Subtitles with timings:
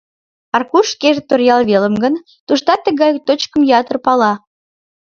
[0.55, 2.15] Аркуш шкеже Торъял велым гын,
[2.47, 4.33] туштат тыгай точкым ятыр пала.